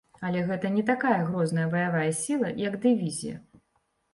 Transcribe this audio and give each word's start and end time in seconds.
Але 0.27 0.39
гэта 0.45 0.71
не 0.77 0.83
такая 0.87 1.19
грозная 1.27 1.67
баявая 1.75 2.09
сіла, 2.23 2.49
як 2.65 2.79
дывізія. 2.89 3.37